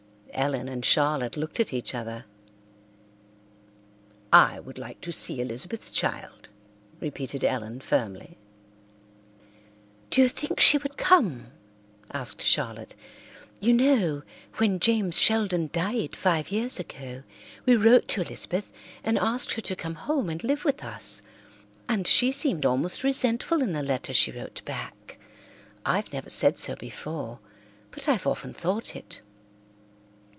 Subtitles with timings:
[0.33, 2.25] Ellen and Charlotte looked at each other.
[4.31, 6.47] "I would like to see Elizabeth's child,"
[7.01, 8.37] repeated Ellen firmly.
[10.09, 11.47] "Do you think she would come?"
[12.11, 12.95] asked Charlotte.
[13.59, 17.23] "You know when James Sheldon died five years ago,
[17.65, 18.71] we wrote to Elizabeth
[19.03, 21.21] and asked her to come home and live with us,
[21.89, 25.19] and she seemed almost resentful in the letter she wrote back.
[25.85, 27.39] I've never said so before,
[27.91, 29.21] but I've often thought it."